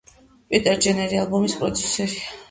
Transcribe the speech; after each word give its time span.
პიტერ 0.53 0.79
ჯენერი 0.85 1.19
ალბომის 1.23 1.55
პროდიუსერია. 1.59 2.33